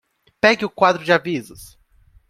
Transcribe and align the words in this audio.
Pegue 0.41 0.65
o 0.65 0.69
quadro 0.71 1.03
de 1.03 1.11
avisos! 1.13 1.77